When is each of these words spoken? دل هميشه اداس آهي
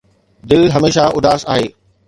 دل 0.49 0.61
هميشه 0.75 1.05
اداس 1.17 1.41
آهي 1.53 1.67